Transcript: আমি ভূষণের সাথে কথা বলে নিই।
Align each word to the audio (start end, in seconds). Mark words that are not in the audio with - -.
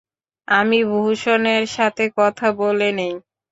আমি 0.47 0.79
ভূষণের 0.91 1.63
সাথে 1.75 2.05
কথা 2.17 2.47
বলে 2.59 2.89
নিই। 2.97 3.13